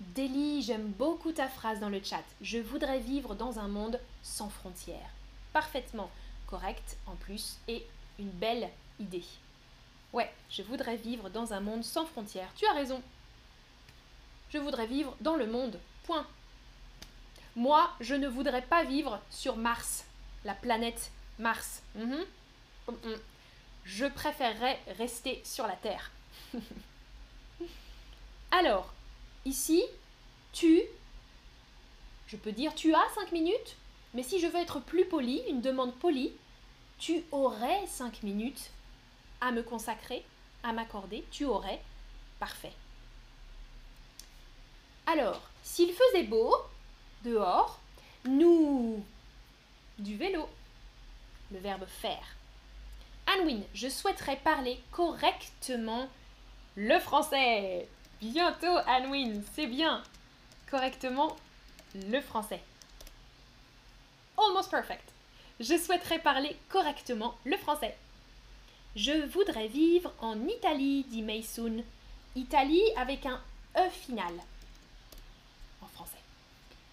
Délie, 0.00 0.62
j'aime 0.62 0.88
beaucoup 0.92 1.30
ta 1.32 1.46
phrase 1.46 1.78
dans 1.78 1.90
le 1.90 2.02
chat. 2.02 2.24
Je 2.40 2.56
voudrais 2.56 3.00
vivre 3.00 3.34
dans 3.34 3.58
un 3.58 3.68
monde 3.68 4.00
sans 4.22 4.48
frontières. 4.48 5.10
Parfaitement 5.52 6.10
correct 6.46 6.96
en 7.06 7.14
plus 7.16 7.58
et 7.68 7.84
une 8.18 8.30
belle 8.30 8.70
idée. 8.98 9.26
Ouais, 10.14 10.32
je 10.48 10.62
voudrais 10.62 10.96
vivre 10.96 11.28
dans 11.28 11.52
un 11.52 11.60
monde 11.60 11.84
sans 11.84 12.06
frontières. 12.06 12.54
Tu 12.56 12.64
as 12.64 12.72
raison. 12.72 13.02
Je 14.48 14.56
voudrais 14.56 14.86
vivre 14.86 15.14
dans 15.20 15.36
le 15.36 15.46
monde. 15.46 15.78
Point. 16.04 16.26
Moi, 17.58 17.90
je 17.98 18.14
ne 18.14 18.28
voudrais 18.28 18.62
pas 18.62 18.84
vivre 18.84 19.20
sur 19.30 19.56
Mars, 19.56 20.04
la 20.44 20.54
planète 20.54 21.10
Mars. 21.40 21.82
Mhm. 21.96 22.24
Mm, 22.86 22.92
mm. 22.92 23.20
Je 23.82 24.06
préférerais 24.06 24.78
rester 24.96 25.42
sur 25.44 25.66
la 25.66 25.74
Terre. 25.74 26.12
Alors, 28.52 28.94
ici, 29.44 29.82
tu, 30.52 30.82
je 32.28 32.36
peux 32.36 32.52
dire 32.52 32.76
tu 32.76 32.94
as 32.94 33.08
5 33.16 33.32
minutes, 33.32 33.74
mais 34.14 34.22
si 34.22 34.38
je 34.38 34.46
veux 34.46 34.60
être 34.60 34.78
plus 34.78 35.06
poli, 35.06 35.42
une 35.48 35.60
demande 35.60 35.96
polie, 35.96 36.30
tu 37.00 37.24
aurais 37.32 37.84
5 37.88 38.22
minutes 38.22 38.70
à 39.40 39.50
me 39.50 39.64
consacrer, 39.64 40.24
à 40.62 40.72
m'accorder, 40.72 41.24
tu 41.32 41.44
aurais, 41.44 41.82
parfait. 42.38 42.74
Alors, 45.08 45.42
s'il 45.64 45.92
faisait 45.92 46.22
beau, 46.22 46.54
dehors, 47.24 47.80
nous, 48.24 49.04
du 49.98 50.16
vélo, 50.16 50.48
le 51.52 51.58
verbe 51.58 51.86
faire. 51.86 52.36
Anwin, 53.26 53.62
je 53.74 53.88
souhaiterais 53.88 54.36
parler 54.36 54.80
correctement 54.90 56.08
le 56.76 56.98
français. 56.98 57.88
Bientôt, 58.20 58.78
Anwin, 58.86 59.42
c'est 59.54 59.66
bien. 59.66 60.02
Correctement 60.70 61.36
le 61.94 62.20
français. 62.20 62.60
Almost 64.36 64.70
perfect. 64.70 65.12
Je 65.60 65.76
souhaiterais 65.76 66.20
parler 66.20 66.56
correctement 66.68 67.36
le 67.44 67.56
français. 67.56 67.96
Je 68.96 69.26
voudrais 69.26 69.68
vivre 69.68 70.12
en 70.20 70.46
Italie, 70.46 71.04
dit 71.08 71.22
Maysoon. 71.22 71.82
Italie 72.36 72.82
avec 72.96 73.26
un 73.26 73.40
E 73.76 73.88
final. 73.90 74.32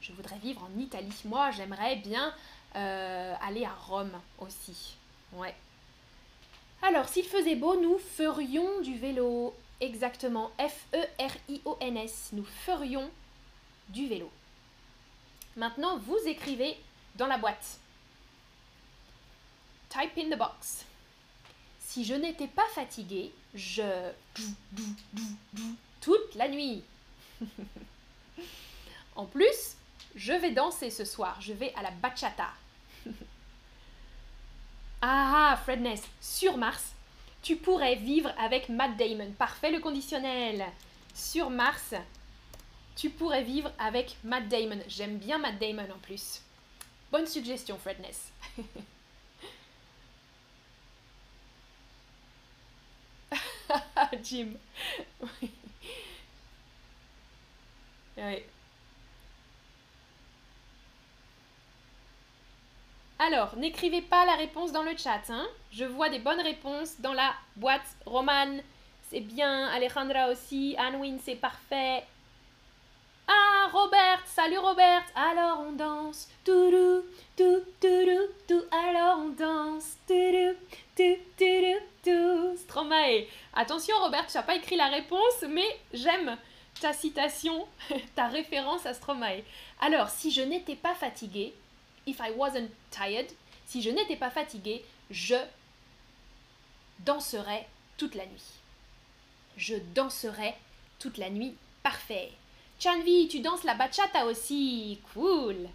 Je 0.07 0.11
voudrais 0.13 0.37
vivre 0.37 0.61
en 0.61 0.79
Italie. 0.79 1.11
Moi, 1.25 1.49
j'aimerais 1.49 1.95
bien 1.95 2.31
euh, 2.75 3.33
aller 3.41 3.65
à 3.65 3.73
Rome 3.73 4.11
aussi. 4.37 4.97
Ouais. 5.33 5.55
Alors, 6.83 7.09
s'il 7.09 7.25
faisait 7.25 7.55
beau, 7.55 7.81
nous 7.81 7.97
ferions 7.97 8.81
du 8.81 8.99
vélo. 8.99 9.55
Exactement. 9.81 10.51
F-E-R-I-O-N-S. 10.59 12.29
Nous 12.33 12.45
ferions 12.45 13.09
du 13.89 14.07
vélo. 14.07 14.29
Maintenant, 15.55 15.97
vous 15.97 16.19
écrivez 16.27 16.77
dans 17.15 17.27
la 17.27 17.39
boîte. 17.39 17.79
Type 19.89 20.17
in 20.19 20.29
the 20.29 20.37
box. 20.37 20.85
Si 21.79 22.05
je 22.05 22.13
n'étais 22.13 22.47
pas 22.47 22.67
fatiguée, 22.75 23.31
je... 23.55 24.11
toute 25.99 26.35
la 26.35 26.47
nuit. 26.47 26.83
en 29.15 29.25
plus, 29.25 29.77
je 30.15 30.33
vais 30.33 30.51
danser 30.51 30.89
ce 30.89 31.05
soir. 31.05 31.39
Je 31.41 31.53
vais 31.53 31.73
à 31.75 31.83
la 31.83 31.91
bachata. 31.91 32.49
ah, 35.01 35.59
Fredness, 35.63 36.03
sur 36.21 36.57
Mars, 36.57 36.93
tu 37.41 37.55
pourrais 37.57 37.95
vivre 37.95 38.31
avec 38.39 38.69
Matt 38.69 38.97
Damon. 38.97 39.31
Parfait 39.37 39.71
le 39.71 39.79
conditionnel. 39.79 40.65
Sur 41.13 41.49
Mars, 41.49 41.93
tu 42.95 43.09
pourrais 43.09 43.43
vivre 43.43 43.71
avec 43.77 44.15
Matt 44.23 44.47
Damon. 44.47 44.79
J'aime 44.87 45.17
bien 45.17 45.37
Matt 45.37 45.59
Damon 45.59 45.91
en 45.93 45.99
plus. 45.99 46.41
Bonne 47.11 47.27
suggestion, 47.27 47.77
Fredness. 47.77 48.31
Jim. 54.23 54.53
Oui. 55.21 55.51
Oui. 58.17 58.43
Alors, 63.17 63.55
n'écrivez 63.55 64.01
pas 64.01 64.25
la 64.25 64.35
réponse 64.35 64.71
dans 64.71 64.83
le 64.83 64.95
chat. 64.97 65.21
Hein. 65.29 65.47
Je 65.71 65.85
vois 65.85 66.09
des 66.09 66.19
bonnes 66.19 66.41
réponses 66.41 66.99
dans 66.99 67.13
la 67.13 67.33
boîte. 67.55 67.95
Roman, 68.05 68.57
c'est 69.09 69.21
bien. 69.21 69.67
Alejandra 69.67 70.29
aussi. 70.29 70.75
Anwin, 70.77 71.17
c'est 71.23 71.35
parfait. 71.35 72.03
Ah, 73.27 73.69
Robert, 73.71 74.21
salut 74.25 74.59
Robert. 74.59 75.03
Alors 75.15 75.61
on 75.61 75.71
danse. 75.71 76.27
Toudou, 76.43 77.03
tout. 77.35 78.63
Alors 78.71 79.19
on 79.19 79.29
danse. 79.29 79.97
Toudou, 80.07 80.57
tout. 82.03 82.57
Stromae. 82.57 83.25
Attention 83.55 83.95
Robert, 84.01 84.27
tu 84.27 84.37
n'as 84.37 84.43
pas 84.43 84.55
écrit 84.55 84.75
la 84.75 84.87
réponse, 84.87 85.43
mais 85.49 85.65
j'aime 85.93 86.37
ta 86.79 86.93
citation, 86.93 87.65
ta 88.15 88.27
référence 88.27 88.85
à 88.85 88.93
Stromae. 88.93 89.41
Alors, 89.79 90.09
si 90.09 90.29
je 90.29 90.41
n'étais 90.41 90.75
pas 90.75 90.93
fatiguée, 90.93 91.53
if 92.07 92.19
I 92.19 92.31
wasn't 92.31 92.69
tired, 92.91 93.27
si 93.65 93.81
je 93.81 93.89
n'étais 93.89 94.15
pas 94.15 94.29
fatiguée, 94.29 94.83
je 95.09 95.35
danserais 96.99 97.67
toute 97.97 98.15
la 98.15 98.25
nuit. 98.25 98.43
Je 99.57 99.75
danserais 99.93 100.55
toute 100.99 101.17
la 101.17 101.29
nuit. 101.29 101.55
Parfait. 101.83 102.31
Chanvi, 102.79 103.27
tu 103.27 103.39
danses 103.39 103.63
la 103.63 103.73
bachata 103.73 104.25
aussi. 104.25 104.99
Cool. 105.13 105.69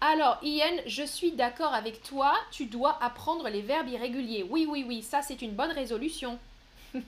Alors, 0.00 0.38
Ian, 0.42 0.76
je 0.86 1.02
suis 1.02 1.32
d'accord 1.32 1.74
avec 1.74 2.02
toi. 2.02 2.34
Tu 2.50 2.66
dois 2.66 3.02
apprendre 3.02 3.48
les 3.48 3.60
verbes 3.60 3.88
irréguliers. 3.88 4.46
Oui, 4.48 4.66
oui, 4.68 4.84
oui, 4.86 5.02
ça 5.02 5.22
c'est 5.22 5.42
une 5.42 5.52
bonne 5.52 5.72
résolution. 5.72 6.38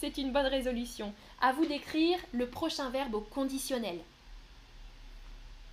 c'est 0.00 0.18
une 0.18 0.32
bonne 0.32 0.46
résolution. 0.46 1.14
À 1.40 1.52
vous 1.52 1.64
d'écrire 1.64 2.18
le 2.32 2.48
prochain 2.48 2.90
verbe 2.90 3.14
au 3.14 3.20
conditionnel. 3.20 3.98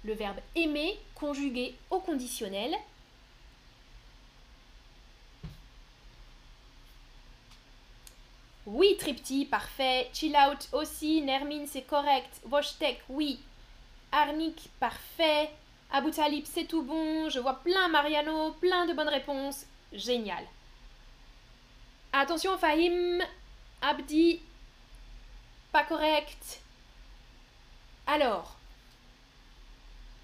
Le 0.04 0.14
verbe 0.14 0.40
aimer 0.56 1.00
conjugué 1.16 1.76
au 1.90 2.00
conditionnel. 2.00 2.76
Oui, 8.66 8.96
Tripti, 8.98 9.46
parfait. 9.46 10.10
Chill 10.14 10.36
out 10.36 10.70
aussi. 10.72 11.22
Nermine, 11.22 11.68
c'est 11.68 11.82
correct. 11.82 12.42
Voshtek, 12.46 13.02
oui. 13.10 13.40
Arnick, 14.12 14.70
parfait. 14.80 15.50
Abou 15.92 16.10
Talib, 16.10 16.46
c'est 16.46 16.66
tout 16.66 16.84
bon. 16.84 17.30
Je 17.30 17.40
vois 17.40 17.56
plein 17.56 17.88
Mariano, 17.90 18.52
plein 18.54 18.86
de 18.86 18.94
bonnes 18.94 19.10
réponses. 19.10 19.66
Génial. 19.92 20.46
Attention, 22.14 22.58
Fahim, 22.58 23.22
Abdi, 23.82 24.42
pas 25.72 25.84
correct. 25.84 26.62
Alors, 28.06 28.58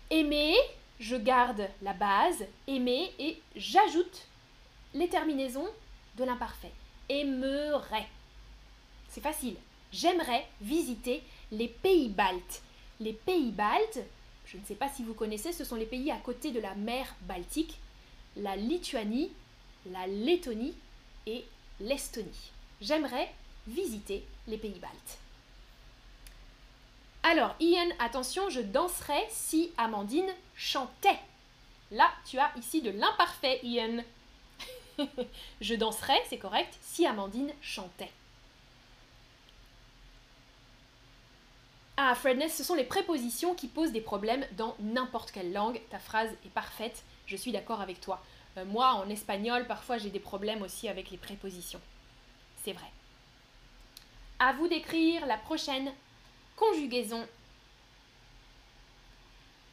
aimer, 0.09 0.55
je 0.99 1.15
garde 1.15 1.67
la 1.81 1.93
base, 1.93 2.45
aimer, 2.67 3.11
et 3.19 3.39
j'ajoute 3.55 4.27
les 4.93 5.09
terminaisons 5.09 5.67
de 6.17 6.23
l'imparfait. 6.23 6.71
Aimerait. 7.09 8.07
C'est 9.09 9.21
facile. 9.21 9.55
J'aimerais 9.91 10.45
visiter 10.61 11.23
les 11.51 11.67
pays 11.67 12.09
baltes. 12.09 12.61
Les 12.99 13.13
pays 13.13 13.51
baltes, 13.51 13.99
je 14.45 14.57
ne 14.57 14.65
sais 14.65 14.75
pas 14.75 14.89
si 14.89 15.03
vous 15.03 15.13
connaissez, 15.13 15.51
ce 15.51 15.63
sont 15.63 15.75
les 15.75 15.85
pays 15.85 16.11
à 16.11 16.17
côté 16.17 16.51
de 16.51 16.59
la 16.59 16.75
mer 16.75 17.15
Baltique, 17.21 17.77
la 18.35 18.55
Lituanie, 18.55 19.31
la 19.91 20.07
Lettonie 20.07 20.75
et 21.25 21.45
l'Estonie. 21.79 22.51
J'aimerais 22.81 23.29
visiter 23.67 24.23
les 24.47 24.57
pays 24.57 24.79
baltes. 24.79 25.19
Alors, 27.29 27.55
Ian, 27.59 27.89
attention, 27.99 28.49
je 28.49 28.61
danserais 28.61 29.27
si 29.29 29.73
Amandine 29.77 30.33
chantait. 30.55 31.19
Là, 31.91 32.09
tu 32.25 32.39
as 32.39 32.49
ici 32.55 32.81
de 32.81 32.89
l'imparfait, 32.89 33.59
Ian. 33.63 34.01
je 35.61 35.75
danserais, 35.75 36.21
c'est 36.29 36.37
correct, 36.37 36.73
si 36.81 37.05
Amandine 37.05 37.51
chantait. 37.61 38.11
Ah, 41.97 42.15
Fredness, 42.15 42.55
ce 42.55 42.63
sont 42.63 42.75
les 42.75 42.85
prépositions 42.85 43.55
qui 43.55 43.67
posent 43.67 43.91
des 43.91 43.99
problèmes 43.99 44.45
dans 44.55 44.77
n'importe 44.79 45.31
quelle 45.31 45.51
langue. 45.51 45.81
Ta 45.89 45.99
phrase 45.99 46.29
est 46.45 46.53
parfaite, 46.53 47.03
je 47.25 47.35
suis 47.35 47.51
d'accord 47.51 47.81
avec 47.81 47.99
toi. 47.99 48.23
Euh, 48.55 48.63
moi, 48.63 48.93
en 48.93 49.09
espagnol, 49.09 49.67
parfois 49.67 49.97
j'ai 49.97 50.11
des 50.11 50.21
problèmes 50.21 50.61
aussi 50.61 50.87
avec 50.87 51.11
les 51.11 51.17
prépositions. 51.17 51.81
C'est 52.63 52.71
vrai. 52.71 52.89
À 54.39 54.53
vous 54.53 54.69
d'écrire 54.69 55.25
la 55.25 55.37
prochaine 55.37 55.91
conjugaison 56.57 57.25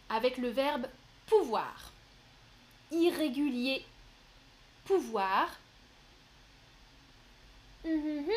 avec 0.09 0.39
le 0.39 0.51
verbe 0.51 0.87
pouvoir. 1.27 1.91
Irrégulier, 2.93 3.85
pouvoir. 4.85 5.49
Mhm. 7.85 8.31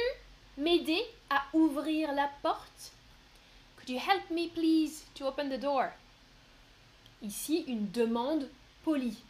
M'aider 0.57 1.03
à 1.29 1.43
ouvrir 1.53 2.13
la 2.13 2.31
porte. 2.41 2.91
Could 3.77 3.89
you 3.89 3.99
help 3.99 4.31
me 4.31 4.47
please 4.49 5.03
to 5.13 5.27
open 5.27 5.49
the 5.49 5.59
door? 5.59 5.91
Ici, 7.21 7.63
une 7.67 7.91
demande 7.91 8.49
polie. 8.83 9.23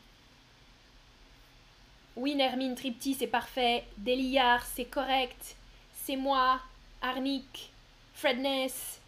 Oui, 2.15 2.33
Nermine 2.33 2.75
Tripti, 2.75 3.13
c'est 3.13 3.27
parfait. 3.27 3.85
Deliard, 3.97 4.65
c'est 4.65 4.85
correct. 4.85 5.55
C'est 5.93 6.15
moi. 6.15 6.59
Arnick. 7.01 7.71
Fredness. 8.13 8.99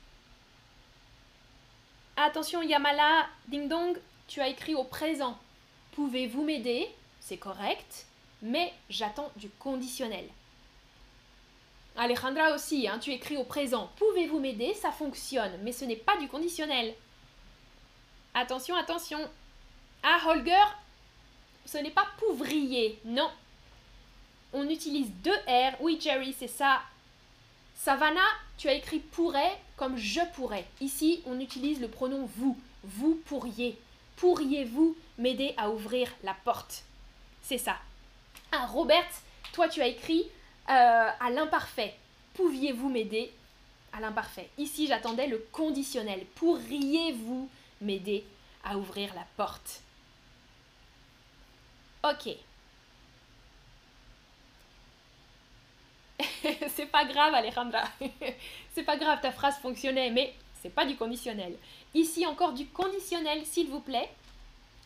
Attention, 2.21 2.61
Yamala, 2.61 3.27
ding 3.47 3.69
dong, 3.69 3.97
tu 4.27 4.41
as 4.41 4.49
écrit 4.49 4.75
au 4.75 4.83
présent. 4.83 5.37
Pouvez-vous 5.93 6.43
m'aider? 6.43 6.89
C'est 7.21 7.37
correct, 7.37 8.07
mais 8.41 8.73
j'attends 8.89 9.31
du 9.37 9.49
conditionnel. 9.49 10.27
Alejandra 11.95 12.53
aussi, 12.53 12.89
hein, 12.89 12.99
tu 12.99 13.11
écris 13.11 13.37
au 13.37 13.45
présent. 13.45 13.89
Pouvez-vous 13.95 14.39
m'aider? 14.39 14.73
Ça 14.73 14.91
fonctionne, 14.91 15.59
mais 15.63 15.71
ce 15.71 15.85
n'est 15.85 15.95
pas 15.95 16.17
du 16.17 16.27
conditionnel. 16.27 16.93
Attention, 18.33 18.75
attention. 18.75 19.19
Ah, 20.03 20.19
Holger, 20.27 20.65
ce 21.65 21.77
n'est 21.77 21.89
pas 21.89 22.07
pouvrier, 22.17 22.99
non. 23.05 23.31
On 24.51 24.67
utilise 24.67 25.09
deux 25.23 25.39
R. 25.47 25.79
Oui, 25.79 25.97
Jerry, 26.01 26.35
c'est 26.37 26.47
ça. 26.47 26.81
Savannah, 27.81 28.19
tu 28.57 28.67
as 28.67 28.73
écrit 28.73 28.99
pourrait 28.99 29.57
comme 29.77 29.95
je 29.95 30.19
pourrais. 30.33 30.65
Ici, 30.81 31.23
on 31.25 31.39
utilise 31.39 31.79
le 31.79 31.87
pronom 31.87 32.25
vous. 32.35 32.59
Vous 32.83 33.15
pourriez. 33.25 33.79
Pourriez-vous 34.17 34.97
m'aider 35.17 35.53
à 35.55 35.69
ouvrir 35.69 36.11
la 36.23 36.33
porte? 36.33 36.83
C'est 37.41 37.57
ça. 37.57 37.77
Ah, 38.51 38.65
Robert, 38.65 39.07
toi, 39.53 39.69
tu 39.69 39.81
as 39.81 39.87
écrit 39.87 40.25
euh, 40.69 41.09
à 41.19 41.29
l'imparfait. 41.29 41.95
Pouviez-vous 42.33 42.89
m'aider 42.89 43.31
à 43.93 44.01
l'imparfait? 44.01 44.49
Ici, 44.57 44.85
j'attendais 44.85 45.27
le 45.27 45.37
conditionnel. 45.53 46.25
Pourriez-vous 46.35 47.49
m'aider 47.79 48.25
à 48.65 48.77
ouvrir 48.77 49.13
la 49.15 49.25
porte? 49.37 49.81
Ok. 52.03 52.35
c'est 56.75 56.85
pas 56.85 57.05
grave, 57.05 57.33
Alejandra. 57.33 57.83
c'est 58.73 58.83
pas 58.83 58.97
grave, 58.97 59.19
ta 59.21 59.31
phrase 59.31 59.57
fonctionnait, 59.57 60.11
mais 60.11 60.33
c'est 60.61 60.73
pas 60.73 60.85
du 60.85 60.95
conditionnel. 60.95 61.55
Ici 61.93 62.25
encore 62.25 62.53
du 62.53 62.67
conditionnel, 62.67 63.45
s'il 63.45 63.69
vous 63.69 63.79
plaît. 63.79 64.09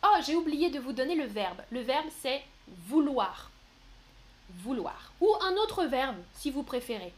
Oh, 0.04 0.16
j'ai 0.24 0.36
oublié 0.36 0.70
de 0.70 0.78
vous 0.78 0.92
donner 0.92 1.14
le 1.14 1.26
verbe. 1.26 1.60
Le 1.70 1.80
verbe, 1.80 2.06
c'est 2.20 2.42
vouloir. 2.86 3.50
Vouloir. 4.58 5.12
Ou 5.20 5.28
un 5.42 5.54
autre 5.54 5.84
verbe, 5.84 6.16
si 6.34 6.50
vous 6.50 6.62
préférez. 6.62 7.12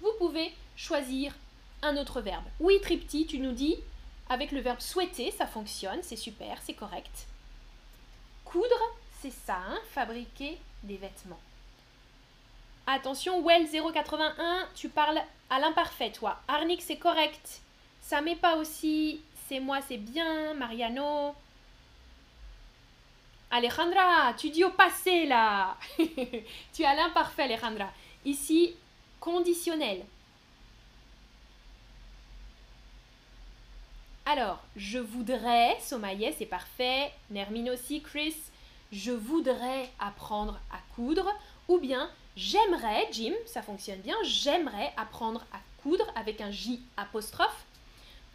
Vous 0.00 0.12
pouvez 0.18 0.52
choisir 0.76 1.34
un 1.82 1.96
autre 1.96 2.20
verbe. 2.20 2.44
Oui, 2.60 2.80
Tripti, 2.80 3.26
tu 3.26 3.38
nous 3.38 3.52
dis, 3.52 3.76
avec 4.28 4.52
le 4.52 4.60
verbe 4.60 4.80
souhaiter, 4.80 5.30
ça 5.30 5.46
fonctionne, 5.46 6.00
c'est 6.02 6.16
super, 6.16 6.58
c'est 6.62 6.74
correct. 6.74 7.26
Coudre, 8.44 8.96
c'est 9.20 9.32
ça, 9.32 9.56
hein, 9.56 9.78
fabriquer 9.90 10.58
des 10.82 10.96
vêtements. 10.96 11.40
Attention, 12.86 13.42
Well 13.42 13.66
081, 13.68 14.68
tu 14.74 14.88
parles 14.88 15.20
à 15.50 15.58
l'imparfait, 15.60 16.10
toi. 16.10 16.40
Arnick, 16.48 16.82
c'est 16.82 16.96
correct. 16.96 17.60
Ça 18.00 18.20
met 18.20 18.36
pas 18.36 18.56
aussi. 18.56 19.20
C'est 19.48 19.60
moi, 19.60 19.80
c'est 19.86 19.98
bien. 19.98 20.54
Mariano. 20.54 21.34
Alejandra, 23.50 24.34
tu 24.36 24.50
dis 24.50 24.64
au 24.64 24.70
passé 24.70 25.26
là. 25.26 25.76
tu 26.72 26.84
as 26.84 26.94
l'imparfait, 26.94 27.42
Alejandra. 27.42 27.90
Ici, 28.24 28.74
conditionnel. 29.20 30.04
Alors, 34.24 34.60
je 34.76 34.98
voudrais, 34.98 35.78
Somaïe, 35.80 36.34
c'est 36.38 36.46
parfait. 36.46 37.12
Nermine 37.30 37.70
aussi, 37.70 38.00
Chris 38.00 38.36
je 38.92 39.10
voudrais 39.10 39.90
apprendre 39.98 40.60
à 40.70 40.76
coudre, 40.94 41.28
ou 41.68 41.78
bien 41.78 42.10
j'aimerais, 42.36 43.08
Jim, 43.12 43.32
ça 43.46 43.62
fonctionne 43.62 44.00
bien, 44.00 44.16
j'aimerais 44.24 44.92
apprendre 44.96 45.44
à 45.52 45.58
coudre 45.82 46.06
avec 46.14 46.40
un 46.40 46.50
J 46.50 46.80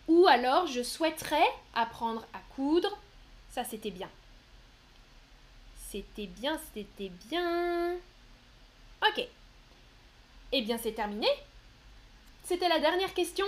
ou 0.07 0.25
alors 0.27 0.67
je 0.67 0.81
souhaiterais 0.83 1.47
apprendre 1.73 2.25
à 2.33 2.39
coudre, 2.55 2.97
ça 3.49 3.63
c'était 3.63 3.91
bien. 3.91 4.10
C'était 5.89 6.27
bien, 6.27 6.60
c'était 6.73 7.12
bien. 7.29 7.95
Ok. 9.07 9.27
Eh 10.51 10.62
bien 10.62 10.77
c'est 10.77 10.93
terminé. 10.93 11.27
C'était 12.43 12.69
la 12.69 12.79
dernière 12.79 13.13
question 13.13 13.45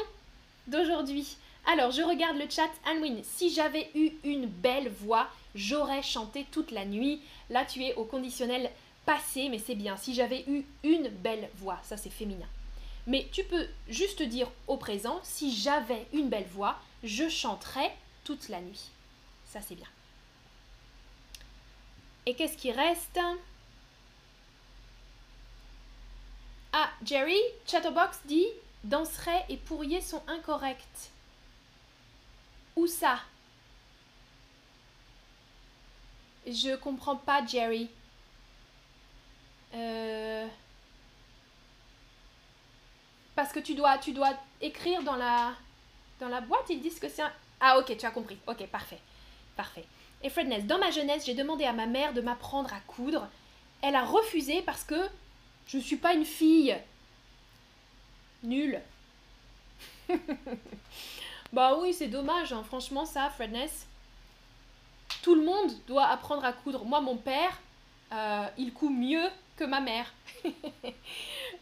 d'aujourd'hui. 0.67 1.37
Alors, 1.71 1.91
je 1.91 2.01
regarde 2.01 2.37
le 2.37 2.49
chat. 2.49 2.69
Anwin, 2.85 3.21
si 3.23 3.53
j'avais 3.53 3.89
eu 3.93 4.11
une 4.23 4.47
belle 4.47 4.89
voix, 4.89 5.27
j'aurais 5.55 6.01
chanté 6.01 6.45
toute 6.51 6.71
la 6.71 6.83
nuit. 6.83 7.21
Là, 7.49 7.65
tu 7.65 7.83
es 7.83 7.93
au 7.95 8.05
conditionnel 8.05 8.71
passé, 9.09 9.49
mais 9.49 9.57
c'est 9.57 9.73
bien. 9.73 9.97
Si 9.97 10.13
j'avais 10.13 10.43
eu 10.47 10.63
une 10.83 11.09
belle 11.09 11.49
voix, 11.55 11.79
ça 11.81 11.97
c'est 11.97 12.11
féminin. 12.11 12.45
Mais 13.07 13.27
tu 13.31 13.43
peux 13.43 13.67
juste 13.87 14.21
dire 14.21 14.47
au 14.67 14.77
présent, 14.77 15.19
si 15.23 15.51
j'avais 15.51 16.05
une 16.13 16.29
belle 16.29 16.45
voix, 16.45 16.79
je 17.03 17.27
chanterais 17.27 17.91
toute 18.23 18.49
la 18.49 18.61
nuit. 18.61 18.91
Ça 19.47 19.61
c'est 19.61 19.73
bien. 19.73 19.87
Et 22.27 22.35
qu'est-ce 22.35 22.55
qui 22.55 22.71
reste? 22.71 23.19
Ah, 26.71 26.91
Jerry, 27.03 27.39
Chatterbox 27.65 28.19
dit 28.25 28.45
danserait 28.83 29.43
et 29.49 29.57
pourrier 29.57 30.01
sont 30.01 30.21
incorrects. 30.27 31.09
Où 32.75 32.85
ça? 32.85 33.21
Je 36.45 36.75
comprends 36.75 37.15
pas, 37.17 37.43
Jerry. 37.43 37.89
Euh, 39.73 40.47
parce 43.35 43.51
que 43.51 43.59
tu 43.59 43.75
dois, 43.75 43.97
tu 43.97 44.11
dois 44.11 44.33
écrire 44.61 45.03
dans 45.03 45.15
la, 45.15 45.53
dans 46.19 46.29
la 46.29 46.41
boîte, 46.41 46.65
ils 46.69 46.81
disent 46.81 46.99
que 46.99 47.09
c'est 47.09 47.21
un... 47.21 47.31
Ah 47.59 47.77
ok, 47.79 47.95
tu 47.97 48.05
as 48.05 48.11
compris. 48.11 48.37
Ok, 48.47 48.65
parfait. 48.67 48.99
Parfait. 49.55 49.85
Et 50.23 50.29
Fredness, 50.29 50.65
dans 50.65 50.79
ma 50.79 50.91
jeunesse, 50.91 51.25
j'ai 51.25 51.33
demandé 51.33 51.65
à 51.65 51.73
ma 51.73 51.85
mère 51.85 52.13
de 52.13 52.21
m'apprendre 52.21 52.73
à 52.73 52.79
coudre. 52.81 53.27
Elle 53.81 53.95
a 53.95 54.03
refusé 54.03 54.61
parce 54.61 54.83
que 54.83 55.09
je 55.67 55.77
ne 55.77 55.81
suis 55.81 55.97
pas 55.97 56.13
une 56.13 56.25
fille. 56.25 56.77
Nulle. 58.43 58.81
Bah 61.51 61.75
oui, 61.79 61.93
c'est 61.93 62.07
dommage, 62.07 62.53
hein. 62.53 62.63
franchement, 62.63 63.05
ça, 63.05 63.29
Fredness. 63.31 63.87
Tout 65.23 65.33
le 65.33 65.43
monde 65.43 65.71
doit 65.87 66.05
apprendre 66.05 66.45
à 66.45 66.53
coudre. 66.53 66.85
Moi, 66.85 67.01
mon 67.01 67.17
père, 67.17 67.59
euh, 68.11 68.45
il 68.57 68.71
coud 68.71 68.91
mieux 68.91 69.27
que 69.59 69.65
ma 69.65 69.81
mère. 69.81 70.11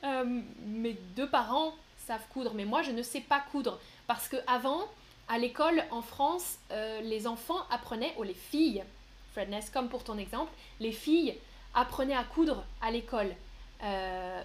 Euh, 0.03 0.41
mes 0.63 0.93
deux 1.15 1.27
parents 1.27 1.73
savent 2.05 2.27
coudre, 2.29 2.53
mais 2.53 2.65
moi, 2.65 2.83
je 2.83 2.91
ne 2.91 3.01
sais 3.01 3.19
pas 3.19 3.39
coudre. 3.39 3.79
Parce 4.05 4.27
que 4.27 4.35
avant, 4.45 4.81
à 5.27 5.39
l'école 5.39 5.83
en 5.89 6.03
France, 6.03 6.59
euh, 6.71 7.01
les 7.01 7.25
enfants 7.25 7.65
apprenaient, 7.71 8.13
ou 8.19 8.23
les 8.23 8.35
filles, 8.35 8.83
Fredness, 9.31 9.71
comme 9.71 9.89
pour 9.89 10.03
ton 10.03 10.19
exemple, 10.19 10.51
les 10.79 10.91
filles 10.91 11.35
apprenaient 11.73 12.15
à 12.15 12.23
coudre 12.23 12.63
à 12.79 12.91
l'école. 12.91 13.33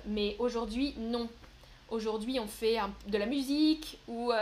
mais 0.06 0.36
aujourd'hui, 0.38 0.94
non. 0.96 1.28
Aujourd'hui, 1.90 2.40
on 2.40 2.48
fait 2.48 2.78
de 3.06 3.18
la 3.18 3.26
musique 3.26 3.98
ou 4.08 4.32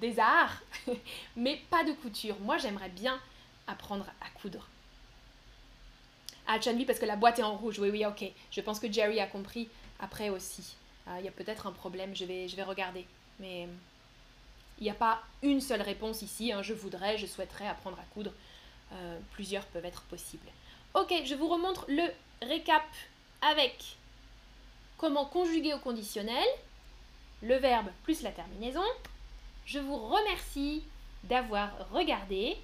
des 0.00 0.18
arts, 0.18 0.60
mais 1.36 1.60
pas 1.70 1.84
de 1.84 1.92
couture. 1.92 2.34
Moi, 2.40 2.58
j'aimerais 2.58 2.90
bien 2.90 3.20
apprendre 3.68 4.06
à 4.20 4.28
coudre. 4.40 4.66
Ah, 6.50 6.58
Chanvi, 6.60 6.86
parce 6.86 6.98
que 6.98 7.04
la 7.04 7.16
boîte 7.16 7.38
est 7.38 7.42
en 7.42 7.56
rouge. 7.56 7.78
Oui, 7.78 7.90
oui, 7.90 8.06
ok. 8.06 8.24
Je 8.50 8.60
pense 8.62 8.80
que 8.80 8.90
Jerry 8.90 9.20
a 9.20 9.26
compris 9.26 9.68
après 10.00 10.30
aussi. 10.30 10.76
Ah, 11.06 11.20
il 11.20 11.26
y 11.26 11.28
a 11.28 11.30
peut-être 11.30 11.66
un 11.66 11.72
problème, 11.72 12.16
je 12.16 12.24
vais, 12.24 12.48
je 12.48 12.56
vais 12.56 12.62
regarder. 12.62 13.06
Mais 13.38 13.68
il 14.78 14.84
n'y 14.84 14.90
a 14.90 14.94
pas 14.94 15.22
une 15.42 15.60
seule 15.60 15.82
réponse 15.82 16.22
ici. 16.22 16.50
Hein. 16.50 16.62
Je 16.62 16.72
voudrais, 16.72 17.18
je 17.18 17.26
souhaiterais 17.26 17.68
apprendre 17.68 17.98
à 17.98 18.14
coudre. 18.14 18.32
Euh, 18.92 19.18
plusieurs 19.32 19.64
peuvent 19.66 19.84
être 19.84 20.02
possibles. 20.04 20.48
Ok, 20.94 21.12
je 21.26 21.34
vous 21.34 21.48
remontre 21.48 21.84
le 21.88 22.04
récap 22.40 22.86
avec 23.42 23.98
comment 24.96 25.26
conjuguer 25.26 25.74
au 25.74 25.78
conditionnel, 25.78 26.46
le 27.42 27.56
verbe 27.56 27.88
plus 28.04 28.22
la 28.22 28.32
terminaison. 28.32 28.82
Je 29.66 29.78
vous 29.78 29.96
remercie 29.96 30.82
d'avoir 31.24 31.70
regardé. 31.92 32.56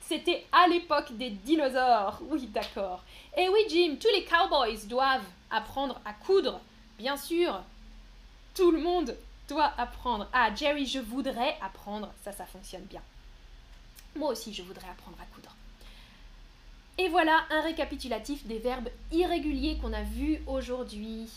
C'était 0.00 0.44
à 0.52 0.68
l'époque 0.68 1.12
des 1.12 1.30
dinosaures. 1.30 2.20
Oui, 2.28 2.46
d'accord. 2.46 3.02
Et 3.36 3.48
oui, 3.48 3.60
Jim, 3.68 3.96
tous 4.00 4.08
les 4.14 4.24
cowboys 4.24 4.86
doivent 4.86 5.26
apprendre 5.50 6.00
à 6.04 6.12
coudre. 6.12 6.60
Bien 6.98 7.16
sûr, 7.16 7.62
tout 8.54 8.70
le 8.70 8.80
monde 8.80 9.16
doit 9.48 9.72
apprendre. 9.78 10.28
Ah, 10.32 10.54
Jerry, 10.54 10.86
je 10.86 10.98
voudrais 10.98 11.56
apprendre. 11.62 12.12
Ça, 12.24 12.32
ça 12.32 12.46
fonctionne 12.46 12.82
bien. 12.82 13.02
Moi 14.16 14.30
aussi, 14.30 14.52
je 14.52 14.62
voudrais 14.62 14.88
apprendre 14.88 15.16
à 15.20 15.34
coudre. 15.34 15.54
Et 16.98 17.08
voilà 17.08 17.40
un 17.50 17.62
récapitulatif 17.62 18.44
des 18.46 18.58
verbes 18.58 18.90
irréguliers 19.10 19.78
qu'on 19.80 19.92
a 19.92 20.02
vus 20.02 20.42
aujourd'hui. 20.46 21.28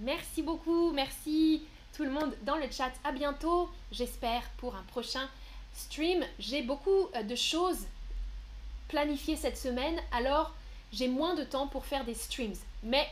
Merci 0.00 0.42
beaucoup, 0.42 0.92
merci 0.92 1.62
tout 1.96 2.04
le 2.04 2.10
monde 2.10 2.34
dans 2.42 2.56
le 2.56 2.70
chat. 2.70 2.92
À 3.04 3.12
bientôt, 3.12 3.70
j'espère, 3.90 4.42
pour 4.58 4.76
un 4.76 4.82
prochain 4.82 5.28
stream. 5.78 6.24
J'ai 6.38 6.62
beaucoup 6.62 7.08
euh, 7.14 7.22
de 7.22 7.34
choses 7.34 7.86
planifiées 8.88 9.36
cette 9.36 9.58
semaine, 9.58 10.00
alors 10.12 10.52
j'ai 10.92 11.08
moins 11.08 11.34
de 11.34 11.44
temps 11.44 11.66
pour 11.66 11.84
faire 11.84 12.04
des 12.04 12.14
streams. 12.14 12.56
Mais 12.82 13.06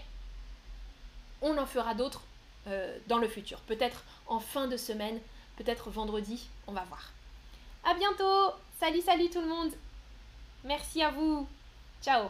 on 1.43 1.57
en 1.59 1.67
fera 1.67 1.95
d'autres 1.95 2.23
euh, 2.67 2.97
dans 3.07 3.19
le 3.19 3.29
futur. 3.29 3.61
Peut-être 3.61 4.05
en 4.27 4.41
fin 4.41 4.67
de 4.67 4.77
semaine, 4.77 5.21
peut-être 5.57 5.91
vendredi, 5.91 6.49
on 6.67 6.73
va 6.73 6.85
voir. 6.85 7.13
À 7.85 7.95
bientôt 7.95 8.53
Salut, 8.81 9.01
salut 9.01 9.31
tout 9.31 9.41
le 9.41 9.49
monde 9.49 9.73
Merci 10.65 11.03
à 11.03 11.11
vous 11.11 11.47
Ciao 12.03 12.29